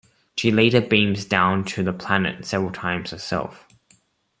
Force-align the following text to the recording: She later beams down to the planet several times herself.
She 0.35 0.49
later 0.51 0.81
beams 0.81 1.25
down 1.25 1.63
to 1.65 1.83
the 1.83 1.93
planet 1.93 2.43
several 2.43 2.71
times 2.71 3.11
herself. 3.11 3.67